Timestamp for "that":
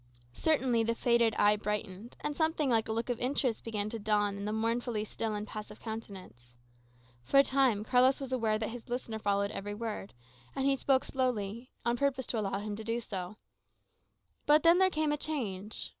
8.57-8.71